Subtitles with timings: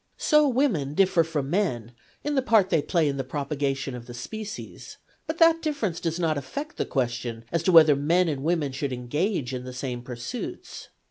[0.17, 1.91] So women differ from men
[2.23, 6.19] in the part they play in the propagation of the species; but that difference does
[6.19, 10.01] not affect the question as to whether men and women should engage in the same
[10.01, 10.89] pursuits.